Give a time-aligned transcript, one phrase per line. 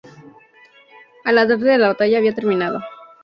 [1.25, 2.79] A la tarde la batalla había terminado.